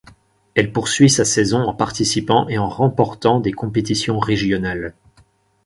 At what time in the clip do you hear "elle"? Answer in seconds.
0.55-0.71